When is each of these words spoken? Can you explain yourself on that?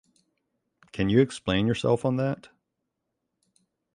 Can 0.93 1.09
you 1.09 1.21
explain 1.21 1.67
yourself 1.67 2.05
on 2.05 2.15
that? 2.17 2.49